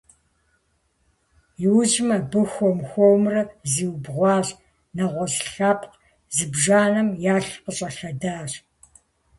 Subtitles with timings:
[1.63, 4.47] Иужьым абы хуэм-хуэмурэ зиубгъуащ,
[4.95, 5.95] нэгъуэщӏ лъэпкъ
[6.35, 8.51] зыбжанэм ялъ къыщӏэлъэдащ.